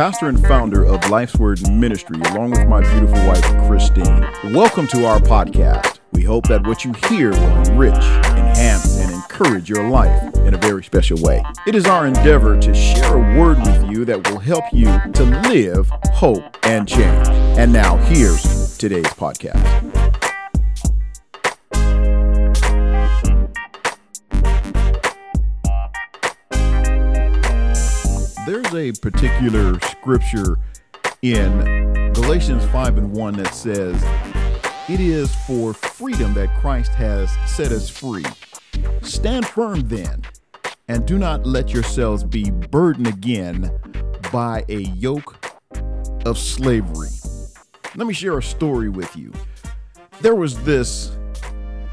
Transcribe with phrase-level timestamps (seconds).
[0.00, 4.26] Pastor and founder of Life's Word Ministry, along with my beautiful wife, Christine.
[4.54, 5.98] Welcome to our podcast.
[6.12, 10.56] We hope that what you hear will enrich, enhance, and encourage your life in a
[10.56, 11.44] very special way.
[11.66, 15.24] It is our endeavor to share a word with you that will help you to
[15.50, 17.28] live, hope, and change.
[17.28, 20.09] And now, here's today's podcast.
[28.50, 30.58] There's a particular scripture
[31.22, 34.02] in Galatians 5 and 1 that says,
[34.88, 38.24] It is for freedom that Christ has set us free.
[39.02, 40.22] Stand firm then,
[40.88, 43.70] and do not let yourselves be burdened again
[44.32, 45.46] by a yoke
[46.26, 47.10] of slavery.
[47.94, 49.32] Let me share a story with you.
[50.22, 51.12] There was this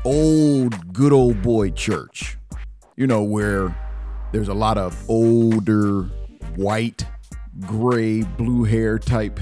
[0.04, 2.36] old, good old boy church,
[2.96, 3.78] you know, where
[4.32, 6.10] there's a lot of older
[6.58, 7.06] white,
[7.62, 9.40] gray, blue hair type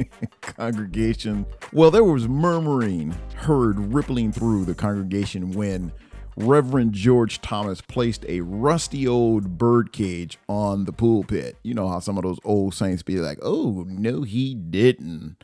[0.42, 1.46] congregation.
[1.72, 5.92] Well, there was murmuring heard rippling through the congregation when
[6.36, 11.56] Reverend George Thomas placed a rusty old birdcage on the pulpit.
[11.62, 15.36] You know how some of those old saints be like, oh, no, he didn't.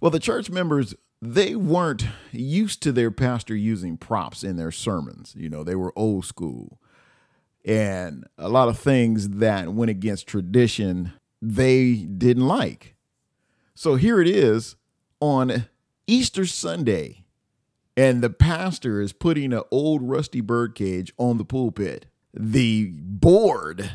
[0.00, 5.34] Well, the church members, they weren't used to their pastor using props in their sermons.
[5.36, 6.80] You know, they were old school
[7.68, 12.96] and a lot of things that went against tradition they didn't like.
[13.74, 14.76] So here it is
[15.20, 15.66] on
[16.06, 17.24] Easter Sunday,
[17.94, 22.06] and the pastor is putting an old rusty birdcage on the pulpit.
[22.32, 23.92] The board,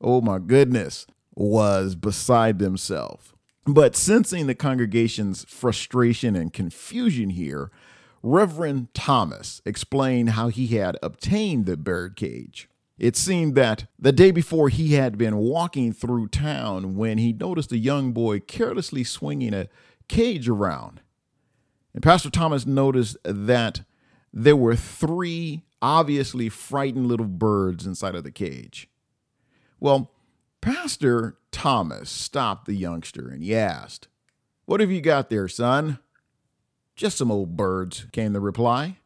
[0.00, 3.32] oh my goodness, was beside themselves.
[3.64, 7.70] But sensing the congregation's frustration and confusion here,
[8.22, 12.68] Reverend Thomas explained how he had obtained the birdcage.
[12.98, 17.72] It seemed that the day before he had been walking through town when he noticed
[17.72, 19.68] a young boy carelessly swinging a
[20.08, 21.00] cage around.
[21.94, 23.82] And Pastor Thomas noticed that
[24.32, 28.88] there were three obviously frightened little birds inside of the cage.
[29.80, 30.12] Well,
[30.60, 34.08] Pastor Thomas stopped the youngster and he asked,
[34.64, 35.98] What have you got there, son?
[36.94, 38.98] Just some old birds, came the reply.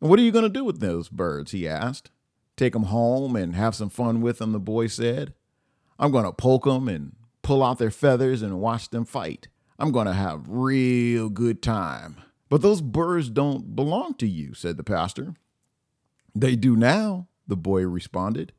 [0.00, 1.50] And what are you going to do with those birds?
[1.50, 2.10] he asked.
[2.56, 5.34] Take them home and have some fun with them, the boy said.
[5.98, 9.48] I'm going to poke them and pull out their feathers and watch them fight.
[9.78, 12.16] I'm going to have real good time.
[12.48, 15.34] But those birds don't belong to you, said the pastor.
[16.34, 18.52] They do now, the boy responded.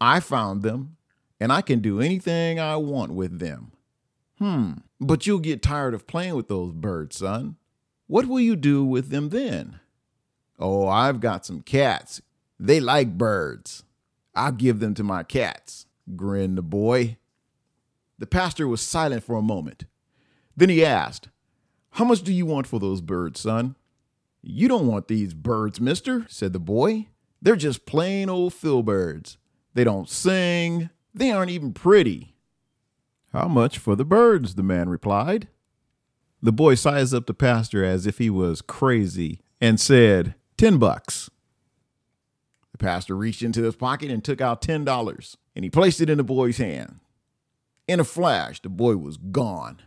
[0.00, 0.96] I found them,
[1.40, 3.72] and I can do anything I want with them.
[4.38, 7.56] Hmm, but you'll get tired of playing with those birds, son.
[8.06, 9.80] What will you do with them then?
[10.58, 12.20] Oh, I've got some cats,
[12.58, 13.84] they like birds.
[14.34, 17.16] I'll give them to my cats, grinned the boy.
[18.18, 19.84] The pastor was silent for a moment.
[20.56, 21.28] Then he asked,
[21.92, 23.76] How much do you want for those birds, son?
[24.42, 27.08] You don't want these birds, mister, said the boy.
[27.42, 29.36] They're just plain old filberds.
[29.74, 30.90] They don't sing.
[31.14, 32.34] They aren't even pretty.
[33.32, 34.54] How much for the birds?
[34.54, 35.48] the man replied.
[36.42, 41.28] The boy sized up the pastor as if he was crazy and said, Ten bucks.
[42.76, 46.18] The pastor reached into his pocket and took out $10 and he placed it in
[46.18, 47.00] the boy's hand.
[47.88, 49.80] In a flash, the boy was gone.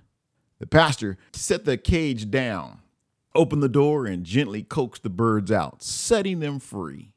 [0.58, 2.80] The pastor set the cage down,
[3.36, 7.14] opened the door, and gently coaxed the birds out, setting them free.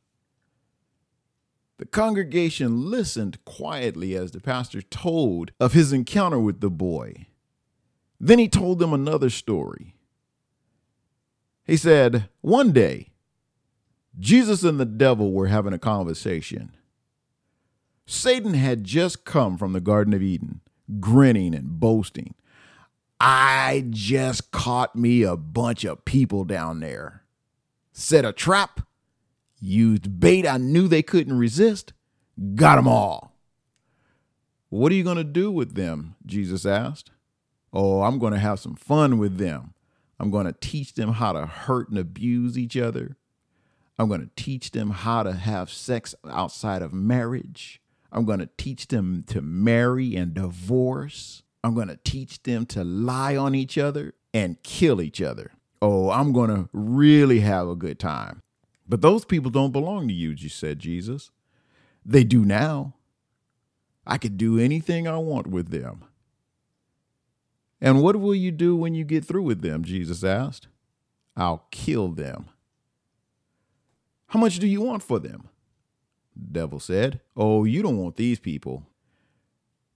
[1.78, 7.28] The congregation listened quietly as the pastor told of his encounter with the boy.
[8.20, 9.96] Then he told them another story.
[11.64, 13.11] He said, One day,
[14.18, 16.72] Jesus and the devil were having a conversation.
[18.06, 20.60] Satan had just come from the Garden of Eden,
[21.00, 22.34] grinning and boasting.
[23.20, 27.22] I just caught me a bunch of people down there.
[27.92, 28.80] Set a trap,
[29.60, 31.92] used bait I knew they couldn't resist,
[32.54, 33.36] got them all.
[34.68, 36.16] What are you going to do with them?
[36.26, 37.10] Jesus asked.
[37.72, 39.74] Oh, I'm going to have some fun with them.
[40.18, 43.16] I'm going to teach them how to hurt and abuse each other.
[43.98, 47.80] I'm going to teach them how to have sex outside of marriage.
[48.10, 51.42] I'm going to teach them to marry and divorce.
[51.64, 55.52] I'm going to teach them to lie on each other and kill each other.
[55.80, 58.42] Oh, I'm going to really have a good time.
[58.88, 61.30] But those people don't belong to you, said Jesus.
[62.04, 62.94] They do now.
[64.06, 66.04] I could do anything I want with them.
[67.80, 69.84] And what will you do when you get through with them?
[69.84, 70.68] Jesus asked.
[71.36, 72.48] I'll kill them.
[74.32, 75.50] How much do you want for them?
[76.34, 78.86] The devil said, Oh, you don't want these people.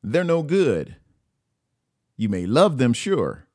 [0.02, 0.96] they're no good.
[2.18, 3.46] You may love them, sure,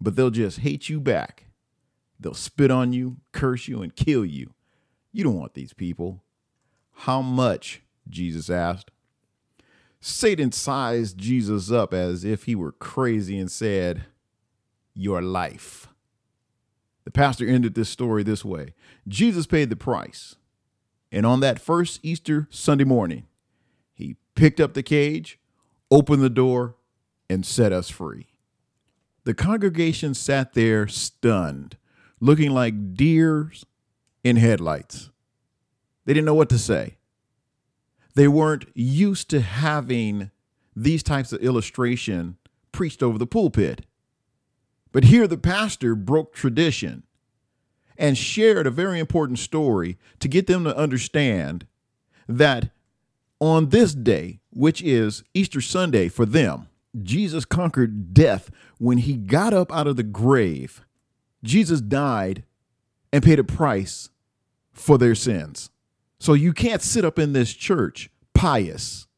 [0.00, 1.44] but they'll just hate you back.
[2.18, 4.54] They'll spit on you, curse you, and kill you.
[5.12, 6.24] You don't want these people.
[6.92, 7.82] How much?
[8.08, 8.90] Jesus asked.
[10.00, 14.06] Satan sized Jesus up as if he were crazy and said,
[14.94, 15.86] Your life.
[17.04, 18.74] The pastor ended this story this way
[19.06, 20.36] Jesus paid the price.
[21.12, 23.26] And on that first Easter Sunday morning,
[23.92, 25.38] he picked up the cage,
[25.90, 26.74] opened the door,
[27.30, 28.26] and set us free.
[29.22, 31.76] The congregation sat there stunned,
[32.20, 33.64] looking like deers
[34.24, 35.10] in headlights.
[36.04, 36.96] They didn't know what to say.
[38.14, 40.30] They weren't used to having
[40.76, 42.36] these types of illustration
[42.72, 43.86] preached over the pulpit.
[44.94, 47.02] But here the pastor broke tradition
[47.98, 51.66] and shared a very important story to get them to understand
[52.28, 52.70] that
[53.40, 56.68] on this day, which is Easter Sunday for them,
[57.02, 60.84] Jesus conquered death when he got up out of the grave.
[61.42, 62.44] Jesus died
[63.12, 64.10] and paid a price
[64.72, 65.70] for their sins.
[66.20, 69.08] So you can't sit up in this church pious.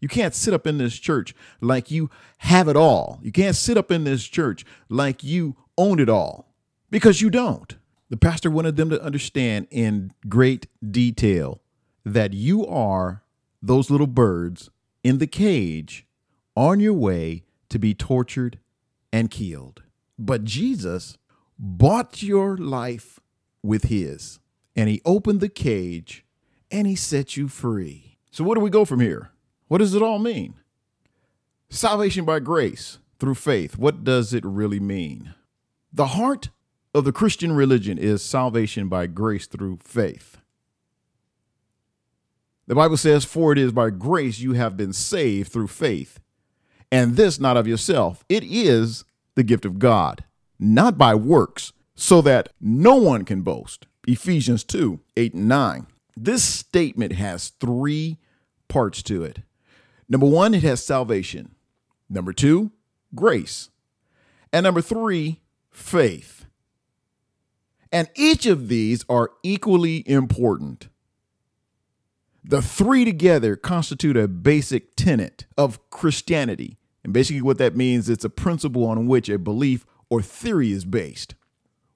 [0.00, 3.20] You can't sit up in this church like you have it all.
[3.22, 6.54] You can't sit up in this church like you own it all
[6.90, 7.76] because you don't.
[8.08, 11.60] The pastor wanted them to understand in great detail
[12.04, 13.22] that you are
[13.62, 14.70] those little birds
[15.04, 16.06] in the cage
[16.56, 18.58] on your way to be tortured
[19.12, 19.82] and killed.
[20.18, 21.18] But Jesus
[21.58, 23.20] bought your life
[23.62, 24.40] with his,
[24.74, 26.24] and he opened the cage
[26.70, 28.18] and he set you free.
[28.30, 29.30] So, where do we go from here?
[29.70, 30.54] What does it all mean?
[31.68, 33.78] Salvation by grace through faith.
[33.78, 35.32] What does it really mean?
[35.92, 36.48] The heart
[36.92, 40.38] of the Christian religion is salvation by grace through faith.
[42.66, 46.18] The Bible says, For it is by grace you have been saved through faith,
[46.90, 48.24] and this not of yourself.
[48.28, 49.04] It is
[49.36, 50.24] the gift of God,
[50.58, 53.86] not by works, so that no one can boast.
[54.08, 55.86] Ephesians 2 8 and 9.
[56.16, 58.18] This statement has three
[58.66, 59.42] parts to it.
[60.10, 61.54] Number one, it has salvation.
[62.10, 62.72] Number two,
[63.14, 63.70] grace.
[64.52, 65.40] And number three,
[65.70, 66.46] faith.
[67.92, 70.88] And each of these are equally important.
[72.42, 76.76] The three together constitute a basic tenet of Christianity.
[77.04, 80.72] And basically, what that means, is it's a principle on which a belief or theory
[80.72, 81.34] is based.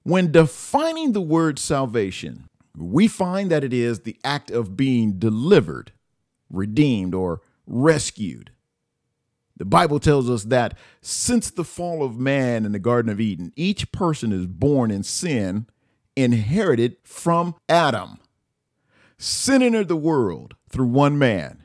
[0.03, 2.47] When defining the word salvation,
[2.77, 5.91] we find that it is the act of being delivered,
[6.49, 8.51] redeemed, or rescued.
[9.57, 13.53] The Bible tells us that since the fall of man in the Garden of Eden,
[13.55, 15.67] each person is born in sin,
[16.15, 18.19] inherited from Adam.
[19.17, 21.63] Sin entered the world through one man,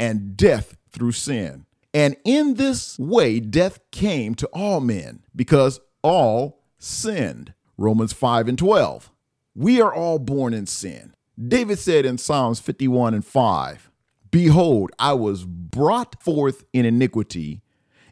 [0.00, 1.66] and death through sin.
[1.94, 7.54] And in this way, death came to all men because all sinned.
[7.76, 9.10] Romans 5 and 12.
[9.54, 11.14] We are all born in sin.
[11.40, 13.87] David said in Psalms 51 and 5,
[14.30, 17.62] Behold, I was brought forth in iniquity,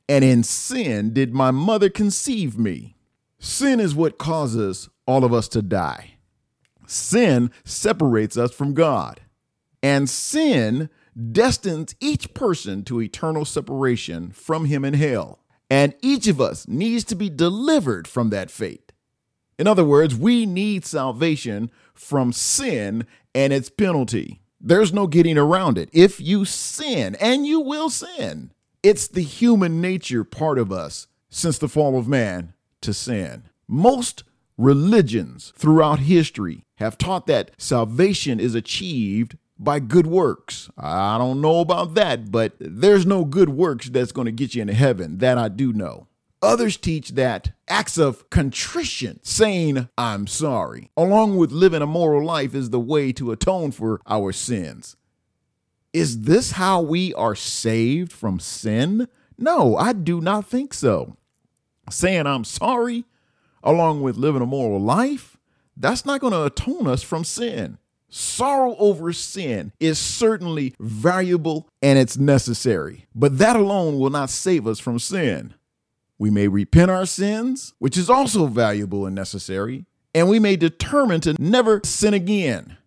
[0.09, 2.97] and in sin did my mother conceive me.
[3.39, 6.13] Sin is what causes all of us to die.
[6.87, 9.21] Sin separates us from God,
[9.83, 10.89] and sin
[11.33, 15.41] destines each person to eternal separation from Him in hell.
[15.69, 18.93] And each of us needs to be delivered from that fate.
[19.59, 24.43] In other words, we need salvation from sin and its penalty.
[24.61, 25.89] There's no getting around it.
[25.93, 31.59] If you sin, and you will sin, it's the human nature part of us since
[31.59, 33.45] the fall of man to sin.
[33.69, 34.25] Most
[34.57, 40.71] religions throughout history have taught that salvation is achieved by good works.
[40.77, 44.63] I don't know about that, but there's no good works that's going to get you
[44.63, 45.19] into heaven.
[45.19, 46.09] That I do know.
[46.43, 52.55] Others teach that acts of contrition, saying, I'm sorry, along with living a moral life,
[52.55, 54.97] is the way to atone for our sins.
[55.93, 59.09] Is this how we are saved from sin?
[59.39, 61.17] No, I do not think so.
[61.91, 63.05] Saying I'm sorry,
[63.63, 65.39] along with living a moral life,
[65.77, 67.79] that's not going to atone us from sin.
[68.09, 74.67] Sorrow over sin is certainly valuable and it's necessary, but that alone will not save
[74.67, 75.55] us from sin.
[76.19, 81.21] We may repent our sins, which is also valuable and necessary, and we may determine
[81.23, 82.79] to never sin again.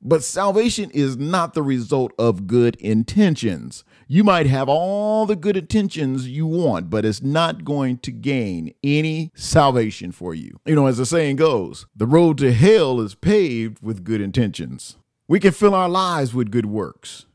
[0.00, 3.82] But salvation is not the result of good intentions.
[4.06, 8.74] You might have all the good intentions you want, but it's not going to gain
[8.84, 10.60] any salvation for you.
[10.64, 14.98] You know, as the saying goes, the road to hell is paved with good intentions.
[15.26, 17.26] We can fill our lives with good works.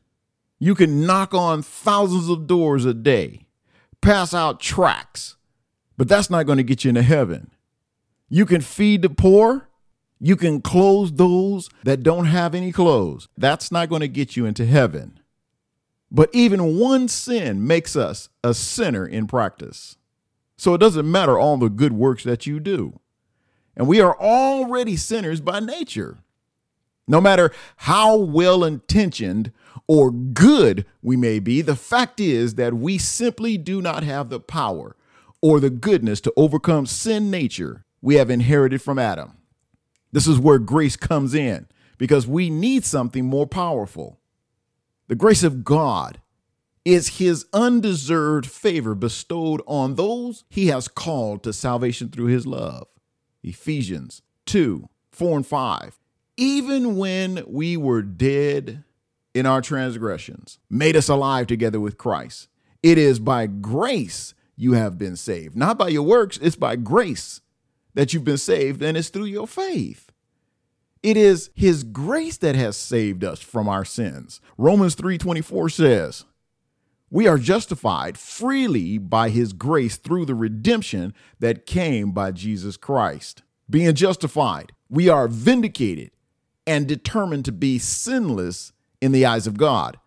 [0.58, 3.46] You can knock on thousands of doors a day,
[4.04, 5.36] pass out tracts,
[5.96, 7.50] but that's not going to get you into heaven.
[8.28, 9.68] You can feed the poor,
[10.20, 13.28] you can clothe those that don't have any clothes.
[13.36, 15.20] That's not going to get you into heaven.
[16.10, 19.96] But even one sin makes us a sinner in practice.
[20.56, 23.00] So it doesn't matter all the good works that you do.
[23.76, 26.18] And we are already sinners by nature.
[27.08, 29.52] No matter how well intentioned
[29.86, 34.40] or good we may be, the fact is that we simply do not have the
[34.40, 34.96] power
[35.42, 39.36] or the goodness to overcome sin nature we have inherited from Adam.
[40.12, 41.66] This is where grace comes in
[41.98, 44.20] because we need something more powerful.
[45.08, 46.20] The grace of God
[46.84, 52.86] is his undeserved favor bestowed on those he has called to salvation through his love.
[53.42, 55.98] Ephesians 2 4 and 5.
[56.36, 58.84] Even when we were dead
[59.34, 62.48] in our transgressions, made us alive together with Christ.
[62.82, 67.40] It is by grace you have been saved, not by your works, it's by grace
[67.94, 70.12] that you've been saved, and it's through your faith.
[71.02, 74.40] It is his grace that has saved us from our sins.
[74.56, 76.24] Romans 3:24 says,
[77.10, 83.42] "We are justified freely by his grace through the redemption that came by Jesus Christ."
[83.68, 86.10] Being justified, we are vindicated
[86.66, 88.72] and determined to be sinless
[89.04, 89.98] in the eyes of God.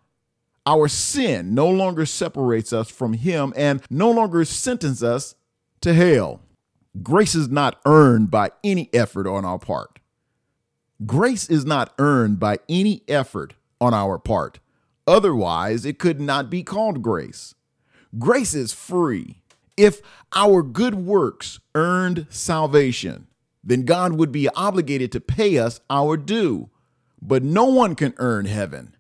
[0.66, 5.36] Our sin no longer separates us from him and no longer sentences us
[5.82, 6.42] to hell.
[7.04, 10.00] Grace is not earned by any effort on our part.
[11.06, 14.60] Grace is not earned by any effort on our part.
[15.06, 17.54] Otherwise, it could not be called grace.
[18.18, 19.44] Grace is free.
[19.78, 20.02] If
[20.34, 23.28] our good works earned salvation,
[23.64, 26.72] then God would be obligated to pay us our due.
[27.22, 28.96] But no one can earn heaven.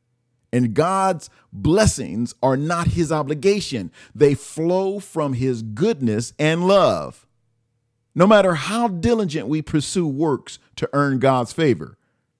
[0.51, 7.27] And God's blessings are not his obligation, they flow from his goodness and love.
[8.15, 11.97] No matter how diligent we pursue works to earn God's favor,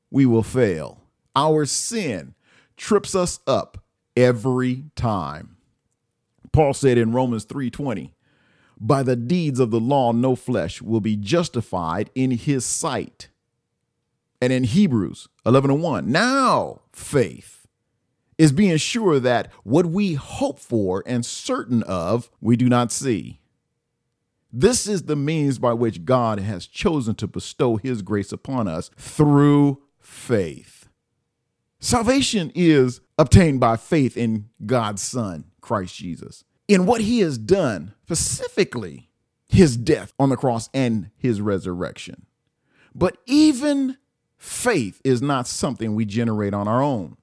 [0.10, 1.04] we will fail.
[1.36, 2.34] Our sin
[2.78, 3.84] trips us up
[4.16, 5.58] every time.
[6.52, 8.16] Paul said in Romans 3:20,
[8.80, 13.30] "By the deeds of the law no flesh will be justified in his sight."
[14.42, 17.68] And in Hebrews 11 and 1, now faith
[18.38, 23.40] is being sure that what we hope for and certain of, we do not see.
[24.54, 28.90] This is the means by which God has chosen to bestow his grace upon us
[28.96, 30.88] through faith.
[31.80, 37.94] Salvation is obtained by faith in God's Son, Christ Jesus, in what he has done,
[38.04, 39.10] specifically
[39.50, 42.26] his death on the cross and his resurrection.
[42.96, 43.98] But even
[44.38, 47.18] faith is not something we generate on our own.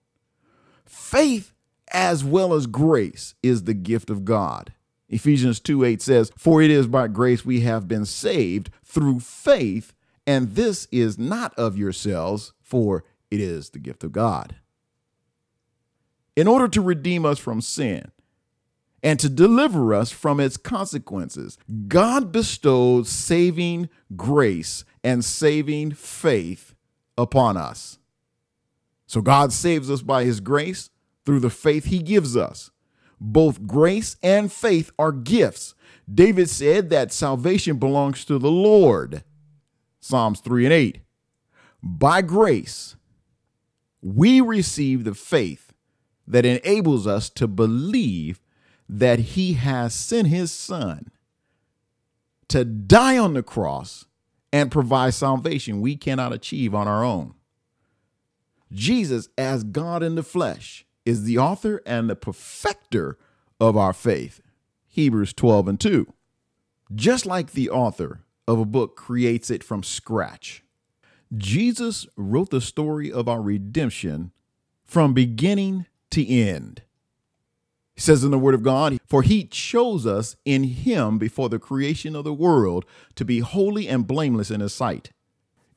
[0.85, 1.53] Faith,
[1.93, 4.73] as well as grace, is the gift of God.
[5.09, 9.93] Ephesians 2 8 says, For it is by grace we have been saved through faith,
[10.27, 14.57] and this is not of yourselves, for it is the gift of God.
[16.37, 18.11] In order to redeem us from sin
[19.03, 26.74] and to deliver us from its consequences, God bestowed saving grace and saving faith
[27.17, 27.99] upon us.
[29.07, 30.91] So God saves us by his grace
[31.25, 32.71] through the faith he gives us.
[33.21, 35.75] Both grace and faith are gifts.
[36.13, 39.25] David said that salvation belongs to the Lord.
[40.01, 41.01] Psalms 3 and 8.
[41.83, 42.97] By grace,
[44.03, 45.73] we receive the faith
[46.27, 48.41] that enables us to believe
[48.89, 51.11] that he has sent his son
[52.49, 54.07] to die on the cross
[54.55, 57.35] and provide salvation we cannot achieve on our own.
[58.71, 63.19] Jesus, as God in the flesh, is the author and the perfecter
[63.59, 64.41] of our faith.
[64.87, 66.07] Hebrews 12 and 2.
[66.95, 70.63] Just like the author of a book creates it from scratch,
[71.37, 74.31] Jesus wrote the story of our redemption
[74.85, 76.83] from beginning to end.
[77.95, 81.59] He says in the Word of God, For he chose us in him before the
[81.59, 82.85] creation of the world
[83.15, 85.11] to be holy and blameless in his sight.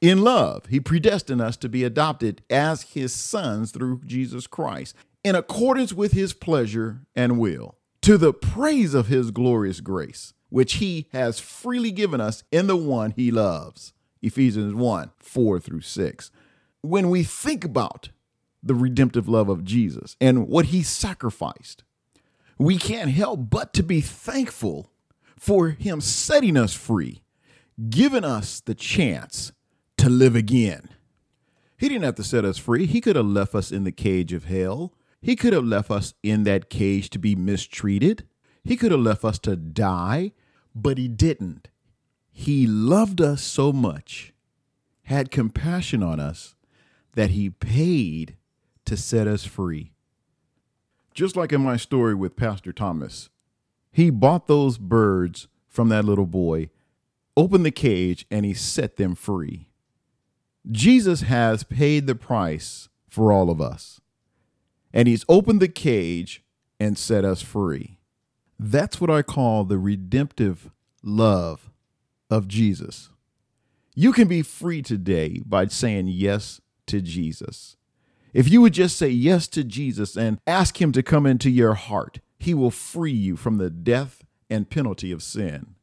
[0.02, 5.36] In love, he predestined us to be adopted as his sons through Jesus Christ in
[5.36, 11.08] accordance with his pleasure and will, to the praise of his glorious grace, which he
[11.12, 13.94] has freely given us in the one he loves.
[14.22, 16.32] Ephesians 1 4 through 6.
[16.82, 18.10] When we think about
[18.64, 21.84] the redemptive love of Jesus and what he sacrificed,
[22.58, 24.92] we can't help but to be thankful
[25.38, 27.22] for him setting us free,
[27.90, 29.52] giving us the chance
[29.98, 30.90] to live again.
[31.78, 32.86] He didn't have to set us free.
[32.88, 36.14] He could have left us in the cage of hell He could have left us
[36.24, 38.28] in that cage to be mistreated.
[38.64, 40.34] He could have left us to die,
[40.76, 41.70] but he didn't.
[42.32, 44.34] He loved us so much,
[45.04, 46.56] had compassion on us,
[47.14, 48.38] that he paid
[48.86, 49.94] to set us free.
[51.18, 53.30] Just like in my story with Pastor Thomas,
[53.92, 56.70] he bought those birds from that little boy,
[57.36, 59.68] opened the cage, and he set them free.
[60.70, 64.00] Jesus has paid the price for all of us
[64.94, 66.44] and he's opened the cage
[66.80, 67.98] and set us free.
[68.60, 70.70] That's what I call the redemptive
[71.02, 71.72] love
[72.30, 73.10] of Jesus.
[73.96, 77.77] You can be free today by saying yes to Jesus.
[78.38, 81.74] If you would just say yes to Jesus and ask him to come into your
[81.74, 85.74] heart, he will free you from the death and penalty of sin.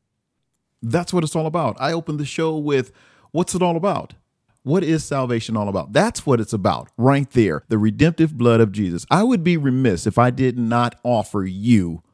[0.81, 1.77] That's what it's all about.
[1.81, 2.93] I opened the show with
[3.33, 4.15] What's it all about?
[4.63, 5.93] What is salvation all about?
[5.93, 7.65] That's what it's about right there.
[7.67, 9.05] The redemptive blood of Jesus.
[9.11, 12.05] I would be remiss if I did not offer you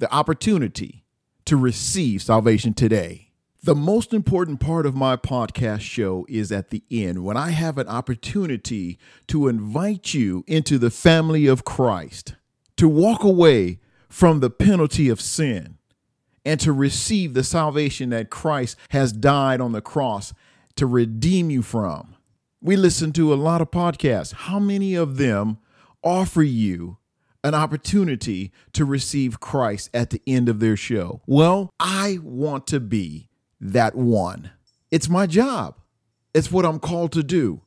[0.00, 1.04] the opportunity
[1.44, 3.29] to receive salvation today.
[3.62, 7.76] The most important part of my podcast show is at the end when I have
[7.76, 12.36] an opportunity to invite you into the family of Christ,
[12.78, 15.76] to walk away from the penalty of sin,
[16.42, 20.32] and to receive the salvation that Christ has died on the cross
[20.76, 22.16] to redeem you from.
[22.62, 24.32] We listen to a lot of podcasts.
[24.32, 25.58] How many of them
[26.02, 26.96] offer you
[27.44, 31.20] an opportunity to receive Christ at the end of their show?
[31.26, 33.29] Well, I want to be
[33.60, 34.50] that one.
[34.90, 35.76] It's my job,
[36.34, 37.62] it's what I'm called to do.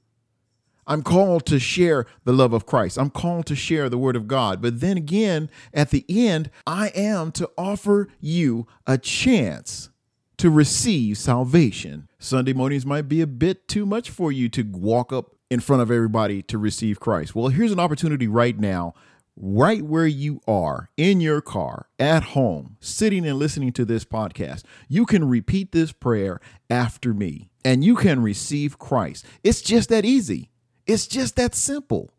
[0.85, 2.97] I'm called to share the love of Christ.
[2.97, 4.61] I'm called to share the word of God.
[4.61, 9.89] But then again, at the end, I am to offer you a chance
[10.37, 12.09] to receive salvation.
[12.19, 15.81] Sunday mornings might be a bit too much for you to walk up in front
[15.81, 17.33] of everybody to receive Christ.
[17.33, 18.93] Well, here's an opportunity right now,
[19.35, 24.63] right where you are, in your car, at home, sitting and listening to this podcast.
[24.87, 29.25] You can repeat this prayer after me and you can receive Christ.
[29.43, 30.51] It's just that easy,
[30.85, 32.13] it's just that simple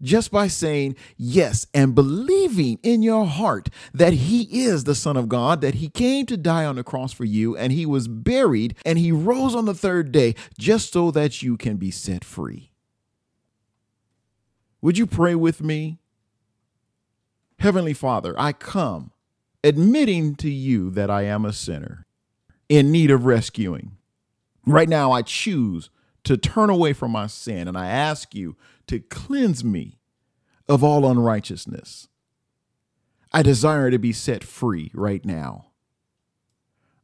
[0.00, 5.28] just by saying yes and believing in your heart that he is the Son of
[5.28, 8.76] God, that he came to die on the cross for you, and he was buried,
[8.84, 12.70] and he rose on the third day just so that you can be set free.
[14.80, 15.98] Would you pray with me?
[17.58, 19.10] Heavenly Father, I come
[19.64, 22.06] admitting to you that I am a sinner
[22.68, 23.96] in need of rescuing.
[24.64, 25.90] Right now, I choose
[26.24, 29.98] to turn away from my sin, and I ask you to cleanse me
[30.68, 32.08] of all unrighteousness.
[33.32, 35.66] I desire to be set free right now.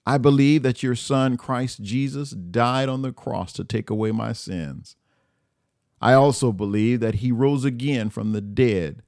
[0.07, 4.33] I believe that your Son, Christ Jesus, died on the cross to take away my
[4.33, 4.97] sins.
[6.01, 9.03] I also believe that he rose again from the dead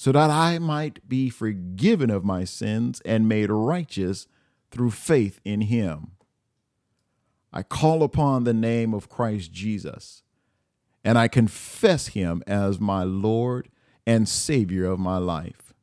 [0.00, 4.28] so that I might be forgiven of my sins and made righteous
[4.70, 6.12] through faith in him.
[7.52, 10.22] I call upon the name of Christ Jesus
[11.02, 13.70] and I confess him as my Lord
[14.06, 15.74] and Savior of my life.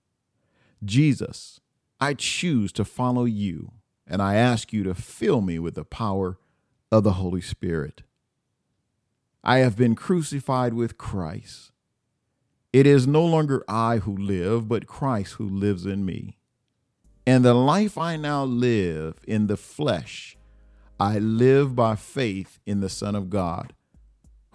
[0.82, 1.60] Jesus,
[1.99, 3.73] I choose to follow you,
[4.08, 6.38] and I ask you to fill me with the power
[6.89, 8.04] of the Holy Spirit.
[9.43, 11.73] I have been crucified with Christ.
[12.75, 16.39] It is no longer I who live, but Christ who lives in me.
[17.25, 20.38] And the life I now live in the flesh,
[20.99, 23.71] I live by faith in the Son of God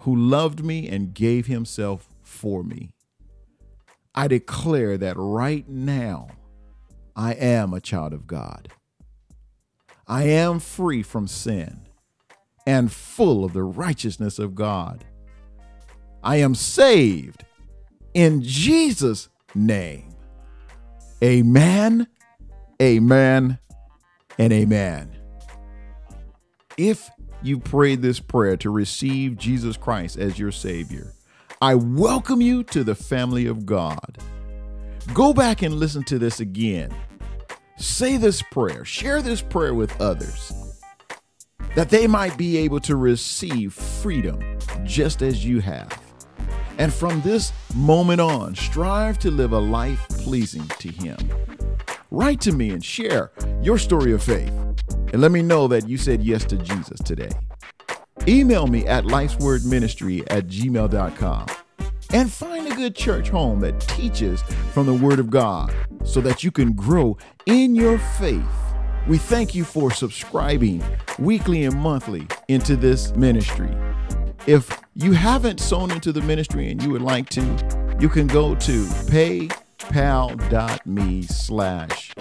[0.01, 2.91] who loved me and gave himself for me.
[4.13, 6.27] I declare that right now
[7.15, 8.71] I am a child of God.
[10.07, 11.87] I am free from sin
[12.67, 15.05] and full of the righteousness of God.
[16.23, 17.45] I am saved
[18.13, 20.13] in Jesus' name.
[21.23, 22.07] Amen,
[22.81, 23.59] amen,
[24.37, 25.15] and amen.
[26.77, 27.09] If
[27.43, 31.13] you prayed this prayer to receive Jesus Christ as your Savior,
[31.61, 34.17] I welcome you to the family of God.
[35.13, 36.91] Go back and listen to this again.
[37.77, 40.51] Say this prayer, share this prayer with others,
[41.75, 44.39] that they might be able to receive freedom
[44.83, 46.00] just as you have.
[46.81, 51.15] And from this moment on, strive to live a life pleasing to Him.
[52.09, 54.51] Write to me and share your story of faith
[55.13, 57.29] and let me know that you said yes to Jesus today.
[58.27, 61.45] Email me at lifeswordministry at gmail.com
[62.13, 64.41] and find a good church home that teaches
[64.73, 65.71] from the Word of God
[66.03, 67.15] so that you can grow
[67.45, 68.41] in your faith.
[69.07, 70.83] We thank you for subscribing
[71.19, 73.69] weekly and monthly into this ministry.
[74.47, 77.41] If you haven't sown into the ministry and you would like to,
[77.99, 79.51] you can go to paypal.me
[81.23, 82.11] slash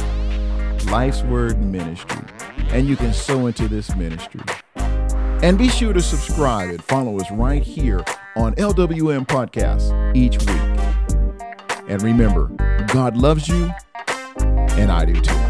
[0.87, 2.21] life's word ministry
[2.73, 4.43] and you can sow into this ministry.
[5.43, 8.05] And be sure to subscribe and follow us right here
[8.37, 10.61] on LWM Podcasts each week.
[11.89, 12.49] And remember,
[12.93, 13.73] God loves you,
[14.77, 15.50] and I do too.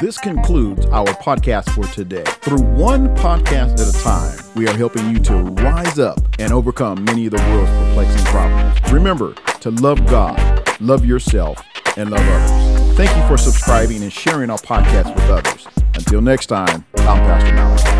[0.00, 2.22] This concludes our podcast for today.
[2.22, 7.02] Through one podcast at a time, we are helping you to rise up and overcome
[7.02, 8.92] many of the world's perplexing problems.
[8.92, 11.60] Remember to love God, love yourself,
[11.96, 12.96] and love others.
[12.96, 15.66] Thank you for subscribing and sharing our podcast with others.
[15.94, 17.97] Until next time, I'm Pastor Malachi.